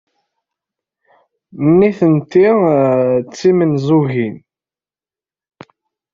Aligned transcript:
Nitenti 1.77 2.47
d 3.27 3.27
timenzugin. 3.37 4.35